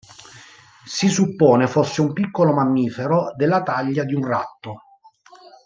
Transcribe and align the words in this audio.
Si 0.83 1.09
suppone 1.09 1.67
fosse 1.67 2.01
un 2.01 2.11
piccolo 2.11 2.53
mammifero 2.53 3.33
della 3.35 3.61
taglia 3.61 4.03
di 4.03 4.15
un 4.15 4.25
ratto. 4.25 4.77